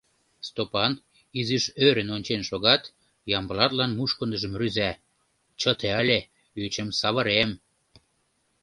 [0.47, 0.93] Стопан,
[1.39, 2.83] изиш ӧрын ончен шогат,
[3.37, 4.91] Ямблатлан мушкындыжым рӱза:
[5.59, 6.19] «Чыте але,
[6.63, 7.51] ӱчым савырем!»